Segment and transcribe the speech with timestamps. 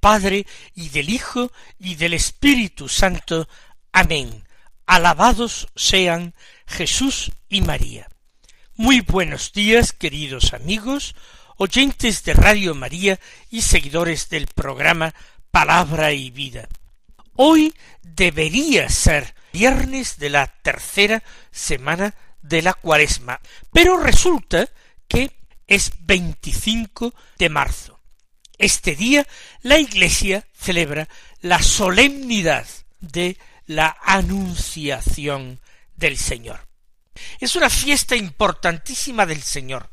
[0.00, 3.48] Padre y del Hijo y del Espíritu Santo.
[3.92, 4.44] Amén.
[4.86, 6.34] Alabados sean
[6.66, 8.08] Jesús y María.
[8.74, 11.14] Muy buenos días, queridos amigos,
[11.56, 13.18] oyentes de Radio María
[13.50, 15.14] y seguidores del programa
[15.50, 16.68] Palabra y Vida.
[17.34, 23.40] Hoy debería ser viernes de la tercera semana de la cuaresma,
[23.72, 24.68] pero resulta
[25.08, 25.36] que
[25.66, 27.95] es 25 de marzo.
[28.58, 29.26] Este día
[29.62, 31.08] la Iglesia celebra
[31.42, 32.66] la solemnidad
[33.00, 35.60] de la Anunciación
[35.96, 36.66] del Señor.
[37.40, 39.90] Es una fiesta importantísima del Señor,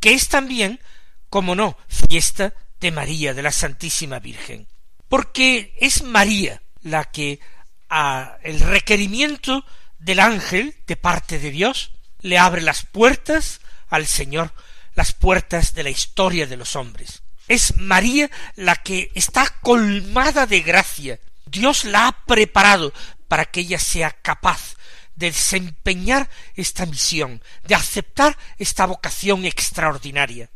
[0.00, 0.80] que es también,
[1.28, 4.68] como no, fiesta de María, de la Santísima Virgen,
[5.08, 7.40] porque es María la que
[7.88, 9.64] a el requerimiento
[9.98, 14.52] del ángel de parte de Dios le abre las puertas al Señor,
[14.94, 17.23] las puertas de la historia de los hombres.
[17.46, 21.20] Es María la que está colmada de gracia.
[21.44, 22.92] Dios la ha preparado
[23.28, 24.76] para que ella sea capaz
[25.14, 30.50] de desempeñar esta misión, de aceptar esta vocación extraordinaria.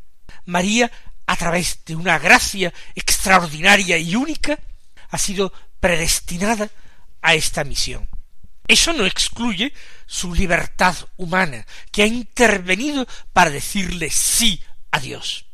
[0.47, 0.91] María,
[1.27, 4.59] a través de una gracia extraordinaria y única,
[5.11, 6.71] ha sido predestinada
[7.21, 8.09] a esta misión.
[8.67, 9.73] Eso no excluye
[10.07, 15.48] su libertad humana, que ha intervenido para decirle sí a Dios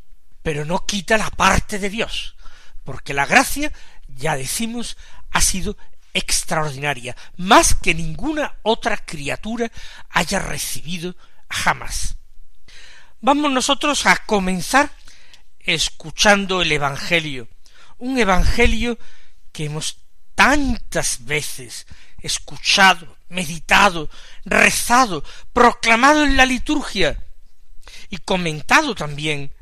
[0.44, 2.36] pero no quita la parte de Dios,
[2.84, 3.72] porque la gracia,
[4.06, 4.98] ya decimos,
[5.30, 5.78] ha sido
[6.12, 9.72] extraordinaria, más que ninguna otra criatura
[10.10, 11.16] haya recibido
[11.48, 12.16] jamás.
[13.22, 14.90] Vamos nosotros a comenzar
[15.60, 17.48] escuchando el Evangelio,
[17.96, 18.98] un Evangelio
[19.50, 19.96] que hemos
[20.34, 21.86] tantas veces
[22.20, 24.10] escuchado, meditado,
[24.44, 25.24] rezado,
[25.54, 27.18] proclamado en la liturgia
[28.10, 29.53] y comentado también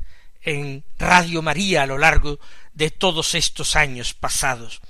[0.43, 2.39] en Radio María a lo largo
[2.73, 4.81] de todos estos años pasados.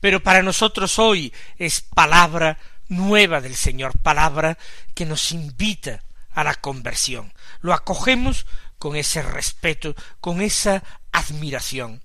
[0.00, 2.58] Pero para nosotros hoy es palabra
[2.88, 4.58] nueva del Señor, palabra
[4.94, 7.32] que nos invita a la conversión.
[7.60, 8.46] Lo acogemos
[8.78, 12.02] con ese respeto, con esa admiración.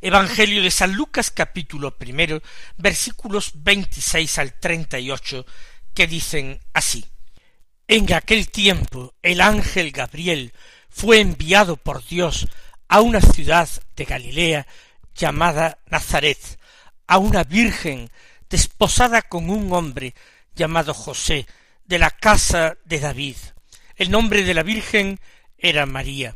[0.00, 2.42] Evangelio de San Lucas capítulo primero,
[2.76, 5.46] versículos veintiséis al treinta y ocho,
[5.94, 7.04] que dicen así.
[7.86, 10.52] En aquel tiempo el ángel Gabriel
[10.88, 12.48] fue enviado por Dios
[12.88, 14.66] a una ciudad de Galilea
[15.14, 16.38] llamada Nazaret,
[17.06, 18.10] a una virgen
[18.48, 20.14] desposada con un hombre
[20.54, 21.46] llamado José,
[21.84, 23.36] de la casa de David.
[23.96, 25.18] El nombre de la virgen
[25.56, 26.34] era María.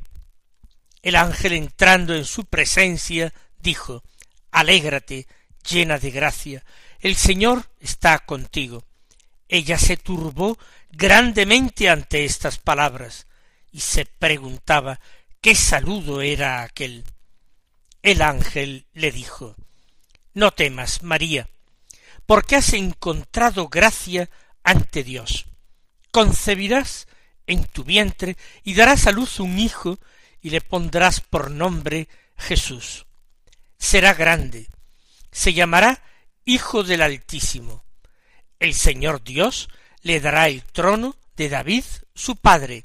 [1.03, 4.03] El ángel entrando en su presencia dijo
[4.51, 5.27] Alégrate,
[5.69, 6.65] llena de gracia,
[7.01, 8.85] el Señor está contigo.
[9.49, 10.59] Ella se turbó
[10.91, 13.27] grandemente ante estas palabras,
[13.73, 15.01] y se preguntaba
[15.41, 17.05] qué saludo era aquel.
[18.03, 19.57] El ángel le dijo
[20.35, 21.49] No temas, María,
[22.27, 24.31] porque has encontrado gracia
[24.63, 25.47] ante Dios.
[26.11, 27.09] Concebirás
[27.47, 29.99] en tu vientre y darás a luz un hijo
[30.41, 33.07] y le pondrás por nombre Jesús.
[33.79, 34.69] Será grande,
[35.31, 36.03] se llamará
[36.45, 37.85] Hijo del Altísimo.
[38.59, 39.69] El Señor Dios
[40.03, 41.85] le dará el trono de David
[42.15, 42.85] su padre,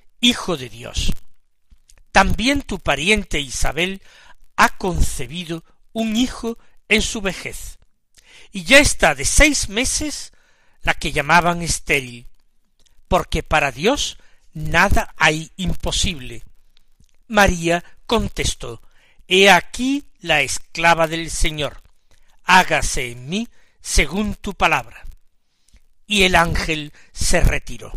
[0.23, 1.13] Hijo de Dios.
[2.11, 4.03] También tu pariente Isabel
[4.55, 5.63] ha concebido
[5.93, 6.59] un hijo
[6.89, 7.79] en su vejez,
[8.51, 10.31] y ya está de seis meses
[10.83, 12.27] la que llamaban estéril,
[13.07, 14.19] porque para Dios
[14.53, 16.43] nada hay imposible.
[17.27, 18.79] María contestó,
[19.27, 21.81] He aquí la esclava del Señor,
[22.43, 23.47] hágase en mí
[23.81, 25.03] según tu palabra.
[26.05, 27.91] Y el ángel se retiró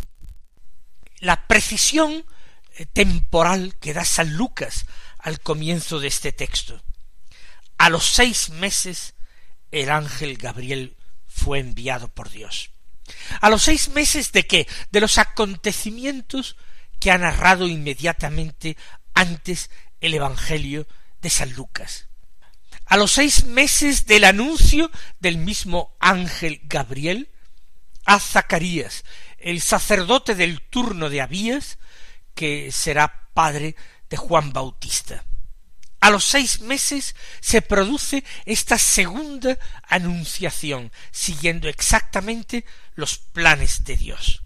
[1.25, 2.23] la precisión
[2.75, 4.85] eh, temporal que da San Lucas
[5.17, 6.81] al comienzo de este texto.
[7.77, 9.15] A los seis meses
[9.71, 10.95] el ángel Gabriel
[11.27, 12.69] fue enviado por Dios.
[13.41, 14.67] A los seis meses de qué?
[14.91, 16.55] De los acontecimientos
[16.99, 18.77] que ha narrado inmediatamente
[19.13, 19.71] antes
[20.01, 20.87] el Evangelio
[21.21, 22.07] de San Lucas.
[22.85, 27.29] A los seis meses del anuncio del mismo ángel Gabriel
[28.05, 29.03] a Zacarías,
[29.45, 31.77] el sacerdote del turno de Abías,
[32.33, 33.75] que será padre
[34.09, 35.23] de Juan Bautista.
[36.01, 42.65] A los seis meses se produce esta segunda anunciación, siguiendo exactamente
[42.95, 44.41] los planes de Dios.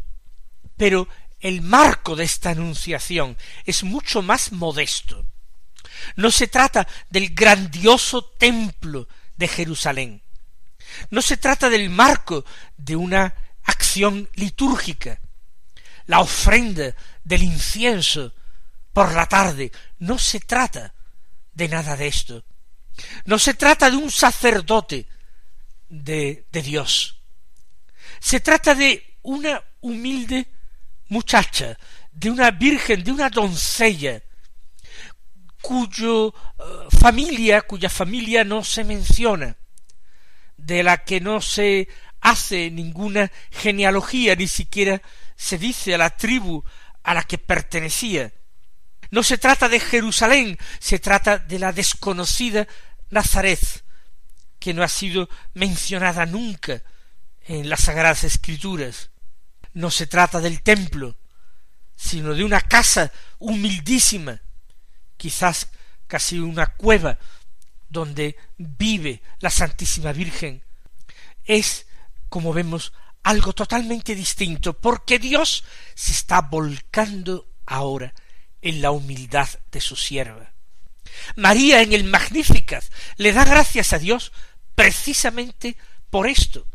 [0.75, 1.07] Pero
[1.39, 5.25] el marco de esta anunciación es mucho más modesto.
[6.17, 9.07] No se trata del grandioso templo
[9.37, 10.23] de Jerusalén.
[11.09, 12.43] No se trata del marco
[12.75, 13.33] de una
[13.69, 15.19] acción litúrgica.
[16.05, 18.33] La ofrenda del incienso
[18.93, 19.71] por la tarde.
[19.99, 20.93] No se trata
[21.53, 22.43] de nada de esto.
[23.25, 25.07] No se trata de un sacerdote
[25.87, 27.21] de, de Dios.
[28.19, 30.47] Se trata de una humilde
[31.07, 31.77] muchacha,
[32.11, 34.21] de una virgen, de una doncella,
[35.61, 36.63] cuyo eh,
[36.99, 39.57] familia, cuya familia no se menciona,
[40.57, 41.87] de la que no se
[42.21, 45.01] hace ninguna genealogía, ni siquiera
[45.35, 46.63] se dice a la tribu
[47.03, 48.33] a la que pertenecía.
[49.11, 52.67] No se trata de Jerusalén, se trata de la desconocida
[53.09, 53.59] Nazaret,
[54.59, 56.83] que no ha sido mencionada nunca
[57.45, 59.09] en las Sagradas Escrituras.
[59.73, 61.17] No se trata del templo,
[61.95, 64.41] sino de una casa humildísima,
[65.17, 65.69] quizás
[66.07, 67.17] casi una cueva
[67.89, 70.63] donde vive la Santísima Virgen,
[71.43, 71.87] es,
[72.29, 72.93] como vemos,
[73.23, 75.63] algo totalmente distinto, porque Dios
[75.95, 78.13] se está volcando ahora
[78.61, 80.53] en la humildad de su sierva.
[81.35, 82.83] María en el Magnificat
[83.17, 84.31] le da gracias a Dios
[84.75, 85.75] precisamente
[86.09, 86.67] por esto.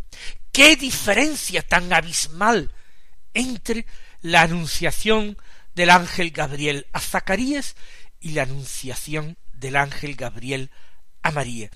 [0.53, 2.73] Qué diferencia tan abismal
[3.33, 3.87] entre
[4.23, 5.37] la anunciación
[5.75, 7.75] del ángel Gabriel a Zacarías
[8.21, 10.71] y la anunciación del ángel Gabriel
[11.23, 11.71] a María.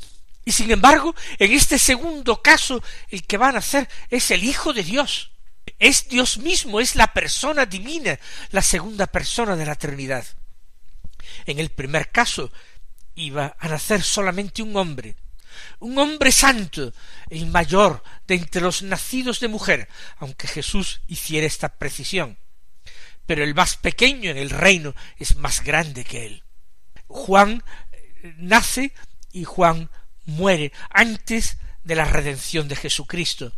[0.49, 4.73] Y sin embargo, en este segundo caso, el que van a nacer es el Hijo
[4.73, 5.33] de Dios.
[5.79, 8.19] Es Dios mismo, es la persona divina,
[8.51, 10.25] la segunda persona de la Trinidad.
[11.45, 12.51] En el primer caso
[13.15, 15.17] iba a nacer solamente un hombre,
[15.81, 16.95] un hombre santo,
[17.29, 19.87] el mayor de entre los nacidos de mujer,
[20.17, 22.39] aunque Jesús hiciera esta precisión
[23.27, 26.45] pero el más pequeño en el reino es más grande que él.
[27.09, 27.63] Juan
[27.93, 28.95] eh, nace
[29.33, 29.91] y Juan
[30.29, 33.53] muere antes de la redención de Jesucristo.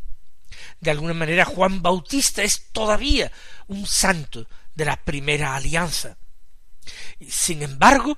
[0.81, 3.31] De alguna manera Juan Bautista es todavía
[3.67, 6.17] un santo de la primera alianza.
[7.29, 8.17] Sin embargo,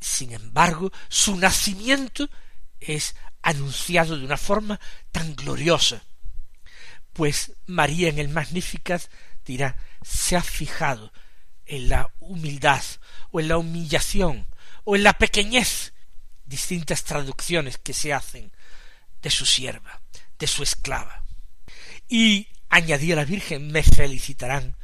[0.00, 2.28] sin embargo, su nacimiento
[2.80, 4.80] es anunciado de una forma
[5.12, 6.02] tan gloriosa.
[7.12, 9.02] Pues María en el Magnificat
[9.44, 11.12] dirá se ha fijado
[11.66, 12.82] en la humildad
[13.30, 14.46] o en la humillación
[14.84, 15.92] o en la pequeñez
[16.50, 18.52] distintas traducciones que se hacen
[19.22, 20.02] de su sierva,
[20.38, 21.24] de su esclava.
[22.08, 24.76] Y añadía la Virgen, me felicitarán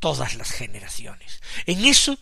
[0.00, 1.40] todas las generaciones.
[1.66, 2.18] En eso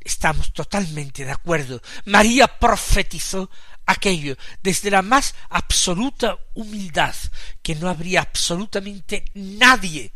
[0.00, 1.80] estamos totalmente de acuerdo.
[2.04, 3.50] María profetizó
[3.86, 7.14] aquello desde la más absoluta humildad,
[7.62, 10.12] que no habría absolutamente nadie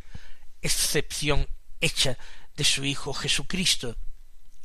[0.60, 1.48] excepción
[1.80, 2.18] hecha
[2.54, 3.96] de su Hijo Jesucristo,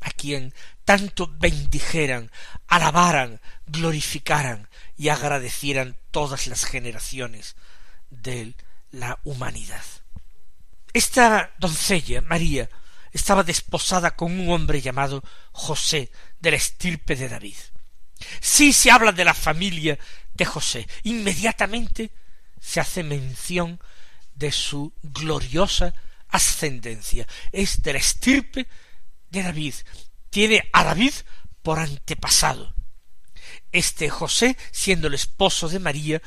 [0.03, 0.53] a quien
[0.85, 2.31] tanto bendijeran,
[2.67, 7.55] alabaran, glorificaran y agradecieran todas las generaciones
[8.09, 8.53] de
[8.91, 9.83] la humanidad.
[10.93, 12.69] Esta doncella, María,
[13.11, 17.57] estaba desposada con un hombre llamado José, de la estirpe de David.
[18.39, 19.97] Si se habla de la familia
[20.33, 22.11] de José, inmediatamente
[22.59, 23.79] se hace mención
[24.35, 25.93] de su gloriosa
[26.29, 27.27] ascendencia.
[27.51, 28.67] Es de la estirpe
[29.33, 29.73] de David.
[30.29, 31.13] Tiene a David
[31.61, 32.73] por antepasado.
[33.71, 36.21] Este José, siendo el esposo de María,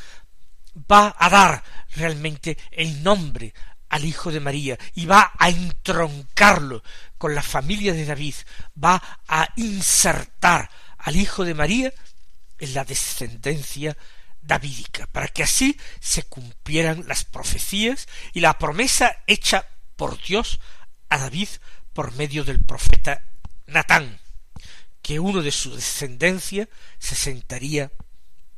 [0.77, 3.55] va a dar realmente el nombre
[3.89, 6.83] al hijo de María y va a entroncarlo
[7.17, 8.35] con la familia de David,
[8.83, 11.95] va a insertar al hijo de María
[12.59, 13.97] en la descendencia
[14.43, 20.61] davídica, para que así se cumplieran las profecías y la promesa hecha por Dios
[21.09, 21.49] a David
[21.97, 23.23] por medio del profeta
[23.69, 24.21] Natán,
[25.01, 27.91] que uno de su descendencia se sentaría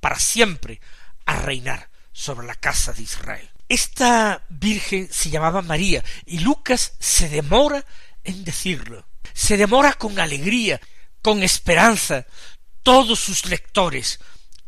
[0.01, 0.81] para siempre
[1.25, 3.49] a reinar sobre la casa de Israel.
[3.69, 7.85] Esta virgen se llamaba María y Lucas se demora
[8.25, 9.07] en decirlo.
[9.35, 10.81] Se demora con alegría,
[11.23, 12.27] con esperanza.
[12.83, 14.19] Todos sus lectores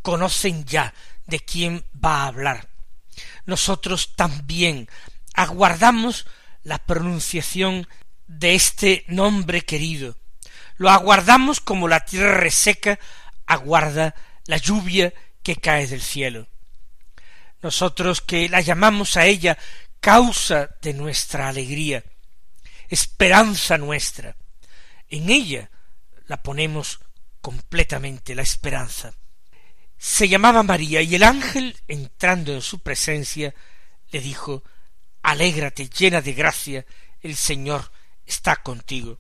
[0.01, 0.95] conocen ya
[1.27, 2.69] de quién va a hablar.
[3.47, 4.89] nosotros también
[5.35, 6.27] aguardamos
[6.63, 7.89] la pronunciación
[8.31, 10.17] de este nombre querido.
[10.77, 12.99] Lo aguardamos como la tierra reseca
[13.45, 14.15] aguarda
[14.47, 16.47] la lluvia que cae del cielo.
[17.61, 19.59] Nosotros que la llamamos a ella
[20.01, 22.05] causa de nuestra alegría,
[22.89, 24.37] esperanza nuestra,
[25.09, 25.69] en ella
[26.27, 27.01] la ponemos
[27.41, 29.13] completamente la esperanza.
[29.99, 33.55] Se llamaba María y el ángel, entrando en su presencia,
[34.13, 34.63] le dijo
[35.23, 36.87] Alégrate llena de gracia,
[37.21, 37.91] el Señor
[38.31, 39.19] está contigo.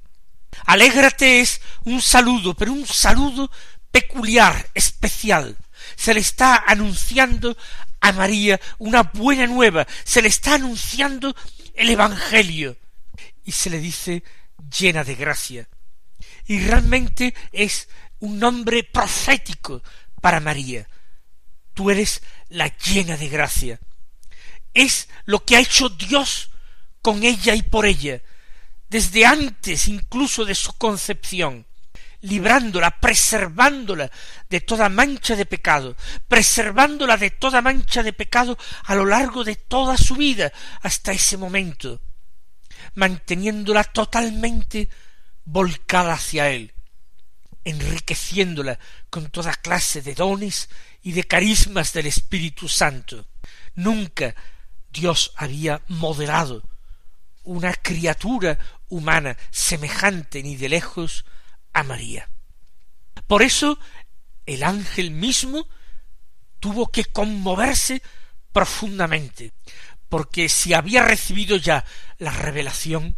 [0.66, 3.50] Alégrate es un saludo, pero un saludo
[3.90, 5.56] peculiar, especial.
[5.96, 7.56] Se le está anunciando
[8.00, 11.34] a María una buena nueva, se le está anunciando
[11.74, 12.76] el Evangelio,
[13.44, 14.22] y se le dice
[14.78, 15.68] llena de gracia.
[16.46, 17.88] Y realmente es
[18.20, 19.82] un nombre profético
[20.20, 20.88] para María.
[21.74, 23.80] Tú eres la llena de gracia.
[24.74, 26.50] Es lo que ha hecho Dios
[27.02, 28.20] con ella y por ella,
[28.90, 31.64] desde antes incluso de su concepción,
[32.22, 34.10] librándola, preservándola
[34.50, 35.96] de toda mancha de pecado,
[36.28, 41.36] preservándola de toda mancha de pecado a lo largo de toda su vida hasta ese
[41.36, 42.02] momento,
[42.94, 44.88] manteniéndola totalmente
[45.44, 46.74] volcada hacia Él,
[47.64, 48.78] enriqueciéndola
[49.08, 50.68] con toda clase de dones
[51.02, 53.24] y de carismas del Espíritu Santo.
[53.76, 54.34] Nunca
[54.90, 56.64] Dios había modelado
[57.44, 61.24] una criatura humana semejante ni de lejos
[61.72, 62.28] a María.
[63.26, 63.78] Por eso
[64.46, 65.68] el ángel mismo
[66.58, 68.02] tuvo que conmoverse
[68.52, 69.52] profundamente,
[70.08, 71.84] porque si había recibido ya
[72.18, 73.16] la revelación,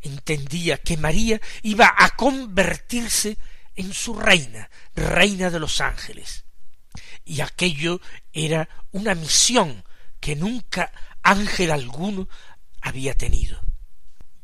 [0.00, 3.38] entendía que María iba a convertirse
[3.76, 6.44] en su reina, reina de los ángeles.
[7.24, 8.00] Y aquello
[8.32, 9.84] era una misión
[10.20, 12.28] que nunca ángel alguno
[12.88, 13.60] había tenido.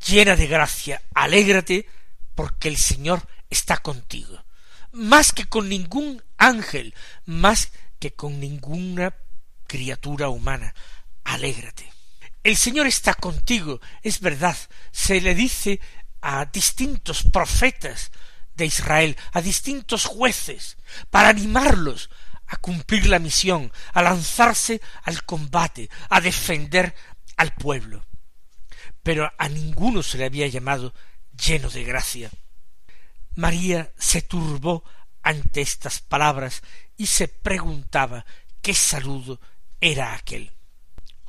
[0.06, 1.88] Llena de gracia, alégrate,
[2.34, 4.44] porque el Señor está contigo.
[4.92, 9.14] Más que con ningún ángel, más que con ninguna
[9.66, 10.74] criatura humana.
[11.24, 11.90] Alégrate.
[12.42, 14.56] El Señor está contigo, es verdad.
[14.92, 15.80] Se le dice
[16.20, 18.12] a distintos profetas
[18.54, 20.76] de Israel, a distintos jueces,
[21.10, 22.10] para animarlos
[22.46, 26.94] a cumplir la misión, a lanzarse al combate, a defender
[27.36, 28.04] al pueblo.
[29.04, 30.92] Pero a ninguno se le había llamado
[31.46, 32.30] lleno de gracia.
[33.36, 34.82] María se turbó
[35.22, 36.62] ante estas palabras
[36.96, 38.24] y se preguntaba
[38.60, 39.40] qué saludo
[39.80, 40.50] era aquel.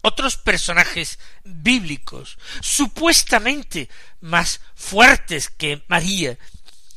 [0.02, 3.90] Otros personajes bíblicos, supuestamente
[4.22, 6.38] más fuertes que María,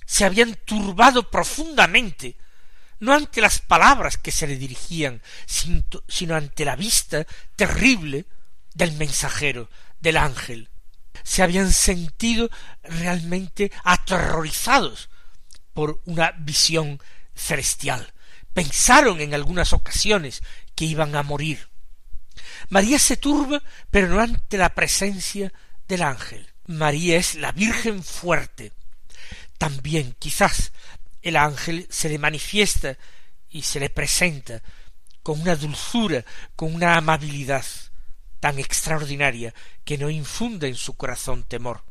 [0.04, 2.36] se habían turbado profundamente,
[3.00, 8.26] no ante las palabras que se le dirigían, sino ante la vista terrible
[8.74, 10.70] del mensajero, del ángel
[11.28, 12.50] se habían sentido
[12.82, 15.10] realmente aterrorizados
[15.74, 17.00] por una visión
[17.34, 18.14] celestial.
[18.54, 20.42] Pensaron en algunas ocasiones
[20.74, 21.68] que iban a morir.
[22.70, 25.52] María se turba, pero no ante la presencia
[25.86, 26.48] del ángel.
[26.66, 28.72] María es la Virgen fuerte.
[29.58, 30.72] También quizás
[31.20, 32.96] el ángel se le manifiesta
[33.50, 34.62] y se le presenta
[35.22, 36.24] con una dulzura,
[36.56, 37.64] con una amabilidad
[38.40, 39.54] tan extraordinaria
[39.84, 41.84] que no infunde en su corazón temor.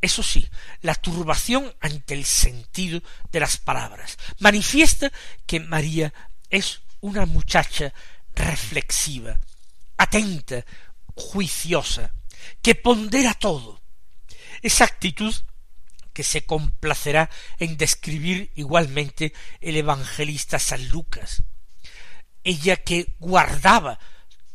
[0.00, 0.48] Eso sí,
[0.82, 3.02] la turbación ante el sentido
[3.32, 5.10] de las palabras manifiesta
[5.46, 6.12] que María
[6.50, 7.92] es una muchacha
[8.34, 9.40] reflexiva,
[9.96, 10.64] atenta,
[11.14, 12.12] juiciosa,
[12.62, 13.80] que pondera todo.
[14.62, 15.34] Esa actitud
[16.12, 17.28] que se complacerá
[17.58, 21.42] en describir igualmente el evangelista San Lucas.
[22.42, 23.98] Ella que guardaba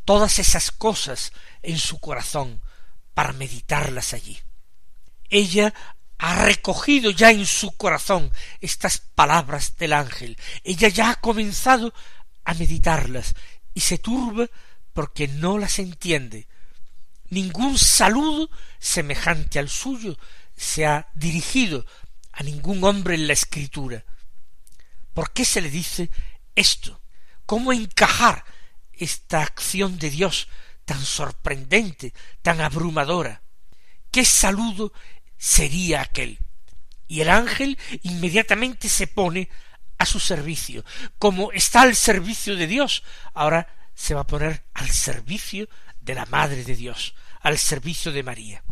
[0.06, 1.32] todas esas cosas
[1.62, 2.62] en su corazón
[3.14, 4.40] para meditarlas allí.
[5.30, 5.74] Ella
[6.18, 10.38] ha recogido ya en su corazón estas palabras del ángel.
[10.64, 11.94] Ella ya ha comenzado
[12.44, 13.36] a meditarlas
[13.74, 14.48] y se turba
[14.94, 16.48] porque no las entiende.
[17.30, 20.18] Ningún saludo semejante al suyo
[20.56, 21.86] se ha dirigido
[22.34, 24.04] a ningún hombre en la escritura.
[25.14, 26.10] ¿Por qué se le dice
[26.56, 27.02] esto?
[27.46, 28.46] ¿Cómo encajar
[29.04, 30.48] esta acción de Dios
[30.86, 33.42] tan sorprendente, tan abrumadora.
[34.12, 34.94] ¿Qué saludo
[35.38, 36.40] sería aquel?
[37.08, 39.50] Y el ángel inmediatamente se pone
[39.98, 40.86] a su servicio.
[41.18, 43.04] Como está al servicio de Dios,
[43.34, 45.68] ahora se va a poner al servicio
[46.00, 48.64] de la Madre de Dios, al servicio de María.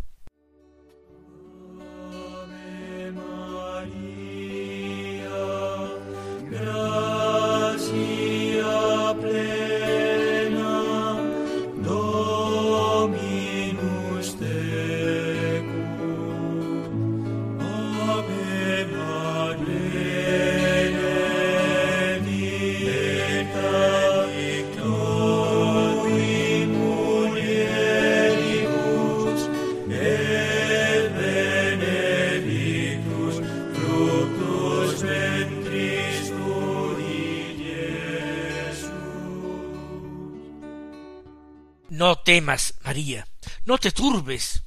[42.30, 43.26] Temas, María,
[43.64, 44.62] no te turbes,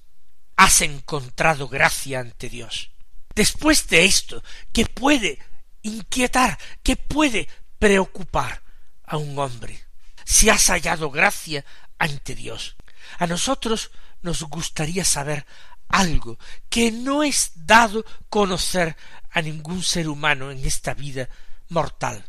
[0.57, 2.91] has encontrado gracia ante Dios.
[3.33, 4.43] Después de esto,
[4.73, 5.39] ¿qué puede
[5.81, 7.47] inquietar, qué puede
[7.79, 8.61] preocupar
[9.05, 9.81] a un hombre?
[10.25, 11.63] Si has hallado gracia
[11.97, 12.75] ante Dios.
[13.17, 13.91] A nosotros
[14.21, 15.45] nos gustaría saber
[15.87, 16.37] algo
[16.69, 18.97] que no es dado conocer
[19.31, 21.29] a ningún ser humano en esta vida
[21.69, 22.25] mortal,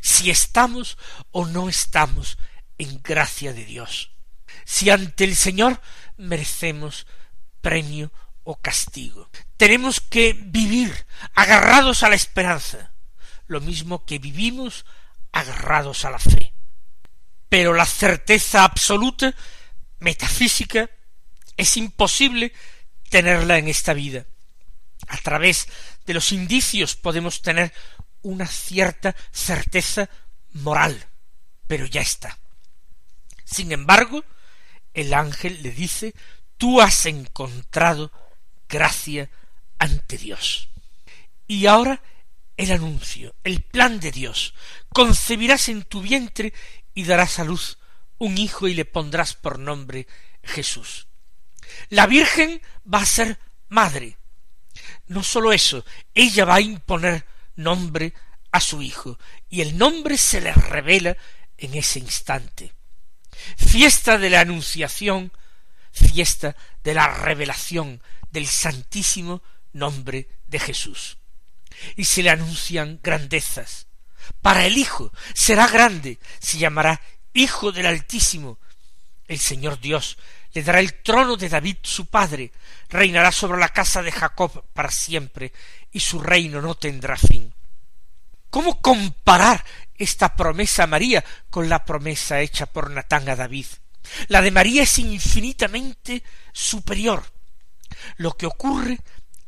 [0.00, 0.98] si estamos
[1.30, 2.36] o no estamos
[2.78, 4.11] en gracia de Dios,
[4.64, 5.80] si ante el Señor
[6.16, 7.06] merecemos
[7.60, 8.12] premio
[8.44, 9.30] o castigo.
[9.56, 12.92] Tenemos que vivir agarrados a la esperanza,
[13.46, 14.84] lo mismo que vivimos
[15.30, 16.52] agarrados a la fe.
[17.48, 19.34] Pero la certeza absoluta,
[19.98, 20.90] metafísica,
[21.56, 22.52] es imposible
[23.08, 24.26] tenerla en esta vida.
[25.08, 25.68] A través
[26.06, 27.72] de los indicios podemos tener
[28.22, 30.08] una cierta certeza
[30.52, 31.06] moral,
[31.66, 32.38] pero ya está.
[33.44, 34.24] Sin embargo,
[34.94, 36.14] el ángel le dice
[36.56, 38.12] tú has encontrado
[38.68, 39.30] gracia
[39.78, 40.68] ante Dios.
[41.46, 42.02] Y ahora
[42.56, 44.54] el anuncio, el plan de Dios.
[44.88, 46.52] Concebirás en tu vientre
[46.94, 47.78] y darás a luz
[48.18, 50.06] un hijo y le pondrás por nombre
[50.42, 51.08] Jesús.
[51.88, 52.62] La Virgen
[52.92, 53.38] va a ser
[53.68, 54.16] madre.
[55.08, 58.14] No sólo eso, ella va a imponer nombre
[58.52, 61.16] a su hijo, y el nombre se le revela
[61.56, 62.72] en ese instante.
[63.56, 65.32] Fiesta de la Anunciación
[65.92, 69.42] fiesta de la revelación del santísimo
[69.72, 71.18] nombre de Jesús.
[71.96, 73.86] Y se le anuncian grandezas.
[74.40, 77.00] Para el Hijo será grande, se llamará
[77.34, 78.58] Hijo del Altísimo.
[79.26, 80.18] El Señor Dios
[80.52, 82.52] le dará el trono de David su padre,
[82.88, 85.52] reinará sobre la casa de Jacob para siempre,
[85.90, 87.54] y su reino no tendrá fin.
[88.52, 89.64] ¿Cómo comparar
[89.96, 93.64] esta promesa a María con la promesa hecha por Natán a David?
[94.28, 97.24] La de María es infinitamente superior.
[98.18, 98.98] Lo que ocurre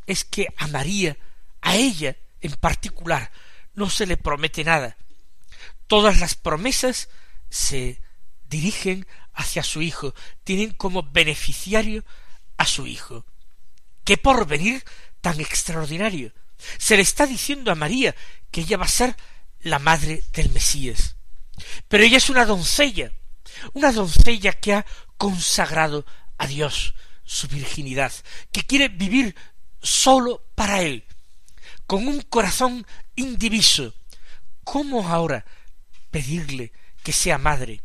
[0.06, 1.18] es que a María,
[1.60, 3.30] a ella en particular,
[3.74, 4.96] no se le promete nada.
[5.86, 7.10] Todas las promesas
[7.50, 8.00] se
[8.48, 10.14] dirigen hacia su hijo,
[10.44, 12.06] tienen como beneficiario
[12.56, 13.26] a su hijo.
[14.02, 14.82] ¿Qué porvenir
[15.20, 16.32] tan extraordinario?
[16.78, 18.14] Se le está diciendo a María
[18.50, 19.16] que ella va a ser
[19.60, 21.16] la madre del Mesías.
[21.88, 23.12] Pero ella es una doncella,
[23.72, 26.04] una doncella que ha consagrado
[26.38, 28.12] a Dios su virginidad,
[28.52, 29.34] que quiere vivir
[29.82, 31.04] solo para Él,
[31.86, 33.94] con un corazón indiviso.
[34.62, 35.44] ¿Cómo ahora
[36.10, 36.72] pedirle
[37.02, 37.82] que sea madre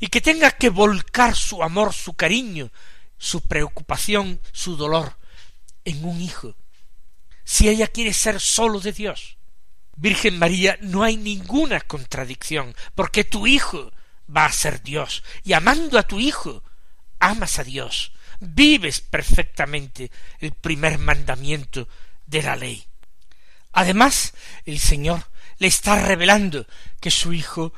[0.00, 2.70] y que tenga que volcar su amor, su cariño,
[3.18, 5.16] su preocupación, su dolor
[5.84, 6.56] en un hijo,
[7.48, 9.38] si ella quiere ser solo de Dios?
[9.96, 13.90] Virgen María, no hay ninguna contradicción, porque tu hijo
[14.28, 16.62] va a ser Dios, y amando a tu Hijo,
[17.18, 21.88] amas a Dios, vives perfectamente el primer mandamiento
[22.26, 22.84] de la ley.
[23.72, 24.34] Además,
[24.66, 26.66] el Señor le está revelando
[27.00, 27.72] que su Hijo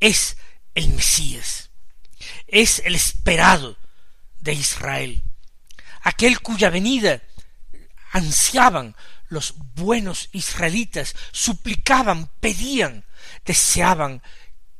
[0.00, 0.38] es
[0.74, 1.68] el Mesías,
[2.46, 3.76] es el esperado
[4.40, 5.22] de Israel,
[6.00, 7.20] aquel cuya venida
[8.12, 8.94] ansiaban
[9.28, 13.04] los buenos israelitas, suplicaban, pedían,
[13.44, 14.22] deseaban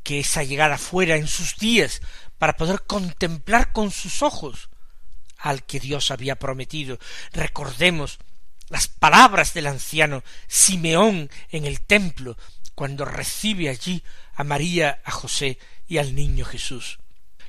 [0.02, 2.00] que esa llegada fuera en sus días
[2.38, 4.68] para poder contemplar con sus ojos
[5.38, 6.98] al que Dios había prometido.
[7.32, 8.18] Recordemos
[8.68, 12.36] las palabras del anciano Simeón en el templo
[12.74, 14.02] cuando recibe allí
[14.34, 16.98] a María, a José y al niño Jesús.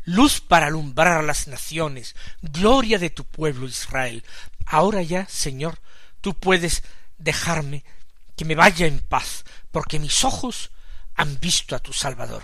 [0.06, 4.24] Luz para alumbrar a las naciones, gloria de tu pueblo Israel.
[4.66, 5.80] Ahora ya, Señor,
[6.22, 6.84] tú puedes
[7.18, 7.84] dejarme
[8.36, 10.72] que me vaya en paz, porque mis ojos
[11.16, 12.44] han visto a tu Salvador.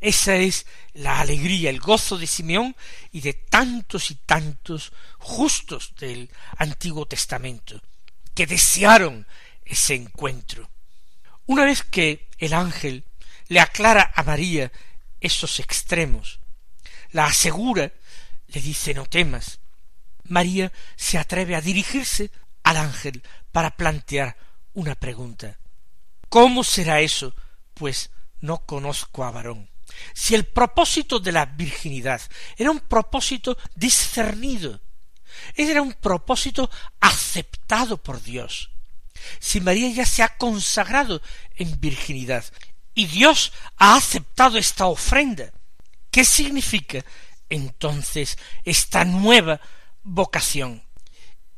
[0.00, 2.74] Esa es la alegría, el gozo de Simeón
[3.12, 7.82] y de tantos y tantos justos del Antiguo Testamento,
[8.34, 9.26] que desearon
[9.64, 10.70] ese encuentro.
[11.46, 13.04] Una vez que el ángel
[13.48, 14.72] le aclara a María
[15.20, 16.40] esos extremos,
[17.12, 17.92] la asegura,
[18.48, 19.58] le dice no temas.
[20.30, 22.30] María se atreve a dirigirse
[22.62, 24.36] al ángel para plantear
[24.72, 25.58] una pregunta.
[26.28, 27.34] ¿Cómo será eso
[27.74, 29.68] pues no conozco a varón.
[30.14, 32.20] Si el propósito de la virginidad
[32.56, 34.80] era un propósito discernido,
[35.54, 38.70] era un propósito aceptado por Dios,
[39.38, 41.22] si María ya se ha consagrado
[41.56, 42.44] en virginidad
[42.94, 45.52] y Dios ha aceptado esta ofrenda,
[46.10, 47.04] ¿qué significa
[47.48, 49.60] entonces esta nueva
[50.02, 50.82] vocación?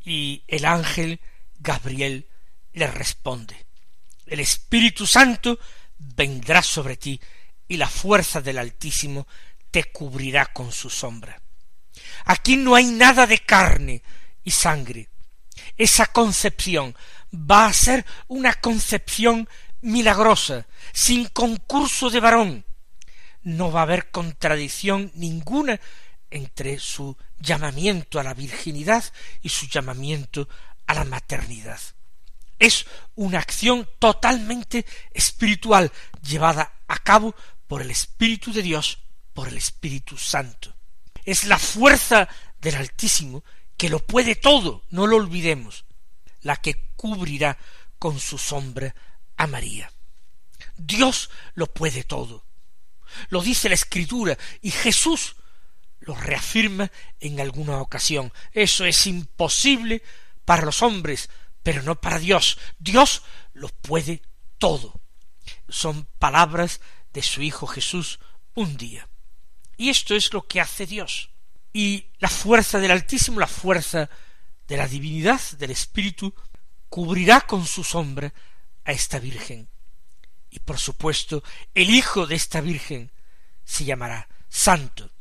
[0.04, 1.20] Y el ángel
[1.58, 2.26] Gabriel
[2.72, 3.66] le responde,
[4.26, 5.58] el Espíritu Santo
[5.98, 7.20] vendrá sobre ti
[7.68, 9.26] y la fuerza del Altísimo
[9.70, 11.40] te cubrirá con su sombra.
[12.24, 14.02] Aquí no hay nada de carne
[14.44, 15.08] y sangre.
[15.76, 16.96] Esa concepción
[17.32, 19.48] va a ser una concepción
[19.80, 22.64] milagrosa, sin concurso de varón.
[23.42, 25.80] No va a haber contradicción ninguna
[26.32, 29.04] entre su llamamiento a la virginidad
[29.42, 30.48] y su llamamiento
[30.86, 31.80] a la maternidad.
[32.58, 35.90] Es una acción totalmente espiritual
[36.22, 37.34] llevada a cabo
[37.66, 38.98] por el Espíritu de Dios,
[39.32, 40.74] por el Espíritu Santo.
[41.24, 42.28] Es la fuerza
[42.60, 43.44] del Altísimo
[43.76, 45.84] que lo puede todo, no lo olvidemos,
[46.42, 47.58] la que cubrirá
[47.98, 48.94] con su sombra
[49.36, 49.92] a María.
[50.76, 52.44] Dios lo puede todo.
[53.28, 55.36] Lo dice la Escritura y Jesús
[56.02, 58.32] lo reafirma en alguna ocasión.
[58.52, 60.02] Eso es imposible
[60.44, 61.30] para los hombres,
[61.62, 62.58] pero no para Dios.
[62.78, 64.22] Dios lo puede
[64.58, 65.00] todo.
[65.68, 66.80] Son palabras
[67.12, 68.18] de su Hijo Jesús
[68.54, 69.08] un día.
[69.76, 71.30] Y esto es lo que hace Dios.
[71.72, 74.10] Y la fuerza del Altísimo, la fuerza
[74.66, 76.34] de la divinidad, del Espíritu,
[76.88, 78.32] cubrirá con su sombra
[78.84, 79.68] a esta Virgen.
[80.50, 81.42] Y por supuesto,
[81.74, 83.10] el Hijo de esta Virgen
[83.64, 85.11] se llamará Santo.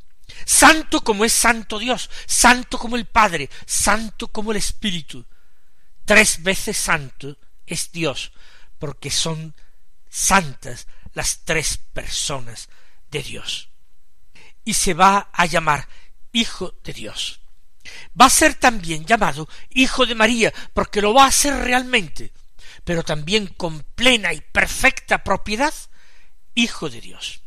[0.44, 5.24] Santo como es Santo Dios, Santo como el Padre, Santo como el Espíritu.
[6.04, 8.32] Tres veces Santo es Dios,
[8.78, 9.54] porque son
[10.08, 12.68] santas las tres personas
[13.10, 13.68] de Dios.
[14.64, 15.88] Y se va a llamar
[16.32, 17.40] Hijo de Dios.
[18.18, 22.32] Va a ser también llamado Hijo de María, porque lo va a ser realmente,
[22.84, 25.74] pero también con plena y perfecta propiedad,
[26.54, 27.41] Hijo de Dios.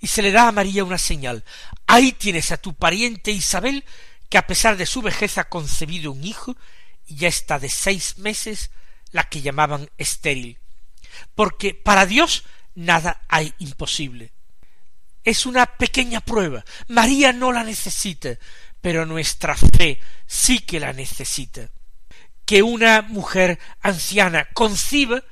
[0.00, 1.44] Y se le da a María una señal.
[1.86, 3.84] Ahí tienes a tu pariente Isabel,
[4.28, 6.56] que a pesar de su vejez ha concebido un hijo,
[7.06, 8.70] y ya está de seis meses
[9.10, 10.58] la que llamaban estéril.
[11.34, 14.32] Porque para Dios nada hay imposible.
[15.24, 16.64] Es una pequeña prueba.
[16.88, 18.38] María no la necesita,
[18.80, 21.70] pero nuestra fe sí que la necesita.
[22.46, 25.22] Que una mujer anciana conciba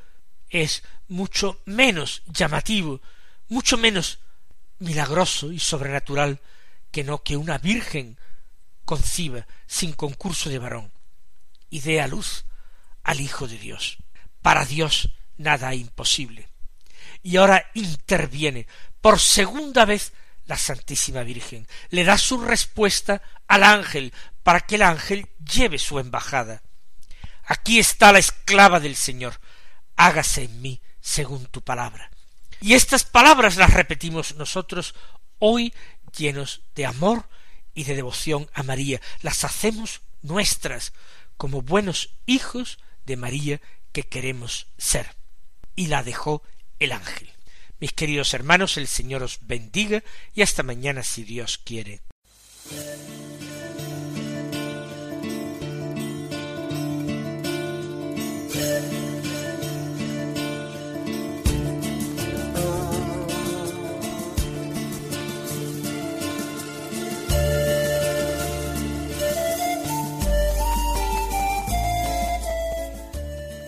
[0.50, 3.00] es mucho menos llamativo,
[3.48, 4.18] mucho menos
[4.78, 6.40] milagroso y sobrenatural
[6.90, 8.18] que no que una virgen
[8.84, 10.92] conciba sin concurso de varón
[11.70, 12.44] y dé a luz
[13.02, 13.98] al Hijo de Dios.
[14.42, 16.48] Para Dios nada imposible.
[17.22, 18.66] Y ahora interviene
[19.00, 20.12] por segunda vez
[20.46, 21.66] la Santísima Virgen.
[21.90, 24.12] Le da su respuesta al ángel
[24.42, 26.62] para que el ángel lleve su embajada.
[27.44, 29.40] Aquí está la esclava del Señor.
[29.96, 32.10] Hágase en mí según tu palabra.
[32.61, 34.94] Y estas palabras las repetimos nosotros
[35.38, 35.73] hoy
[36.16, 37.29] llenos de amor
[37.75, 39.01] y de devoción a María.
[39.23, 40.92] Las hacemos nuestras
[41.37, 43.61] como buenos hijos de María
[43.92, 45.16] que queremos ser.
[45.77, 46.42] Y la dejó
[46.79, 47.31] el ángel.
[47.81, 50.03] Mis queridos hermanos, el Señor os bendiga
[50.35, 52.03] y hasta mañana si Dios quiere.